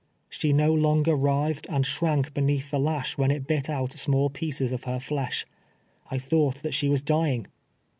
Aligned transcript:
She 0.31 0.51
no 0.51 0.73
longer 0.73 1.13
writhed 1.13 1.67
and 1.69 1.85
shrank 1.85 2.33
beneath 2.33 2.71
the 2.71 2.79
lash 2.79 3.17
Avhen 3.17 3.31
it 3.31 3.45
bit 3.45 3.69
out 3.69 3.91
small 3.99 4.31
pieces 4.31 4.71
of 4.71 4.85
her 4.85 4.99
flesh. 4.99 5.45
I 6.09 6.17
thought 6.17 6.63
that 6.63 6.73
she 6.73 6.89
was 6.89 7.03
dying! 7.03 7.45